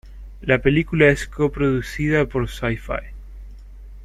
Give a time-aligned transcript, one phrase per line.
[0.41, 3.13] La película es co-producida por Syfy.